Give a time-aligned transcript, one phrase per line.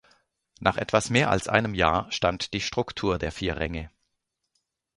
[0.59, 3.91] Nach etwas mehr als einem Jahr stand die Struktur der vier Ränge.